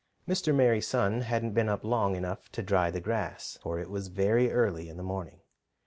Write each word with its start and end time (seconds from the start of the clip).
Mr. 0.27 0.51
Merry 0.51 0.81
Sun 0.81 1.21
hadn't 1.21 1.53
been 1.53 1.69
up 1.69 1.83
long 1.83 2.15
enough 2.15 2.51
to 2.53 2.63
dry 2.63 2.89
the 2.89 2.99
grass, 2.99 3.59
for 3.61 3.77
it 3.77 3.87
was 3.91 4.07
very 4.07 4.51
early 4.51 4.89
in 4.89 4.97
the 4.97 5.03
morning. 5.03 5.41